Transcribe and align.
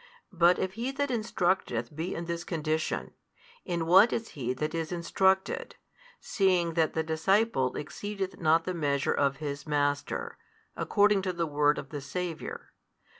But 0.33 0.57
if 0.57 0.73
he 0.73 0.89
that 0.93 1.11
instructeth 1.11 1.95
be 1.95 2.15
in 2.15 2.25
this 2.25 2.43
condition, 2.43 3.13
in 3.63 3.85
what 3.85 4.11
is 4.11 4.29
he 4.29 4.51
that 4.55 4.73
is 4.73 4.91
instructed, 4.91 5.75
seeing 6.19 6.73
that 6.73 6.93
the 6.95 7.03
disciple 7.03 7.75
exceedeth 7.77 8.39
not 8.39 8.63
the 8.63 8.73
measure 8.73 9.13
of 9.13 9.37
his 9.37 9.67
master, 9.67 10.39
according 10.75 11.21
to 11.21 11.33
the 11.33 11.45
word 11.45 11.77
of 11.77 11.89
the 11.89 12.01
Saviour? 12.01 12.73